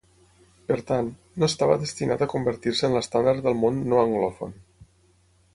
Per 0.71 0.77
tant, 0.91 1.11
no 1.43 1.49
estava 1.51 1.75
destinat 1.83 2.25
a 2.25 2.29
convertir-se 2.33 2.89
en 2.89 2.97
l'estàndard 2.99 3.47
del 3.49 3.63
món 3.63 3.81
no 3.93 4.03
anglòfon. 4.09 4.61